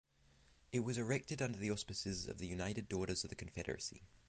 It 0.71 0.79
was 0.79 0.97
erected 0.97 1.43
under 1.43 1.59
the 1.59 1.69
auspices 1.69 2.27
of 2.27 2.39
the 2.39 2.47
United 2.47 2.89
Daughters 2.89 3.23
of 3.23 3.29
the 3.29 3.35
Confederacy. 3.35 4.01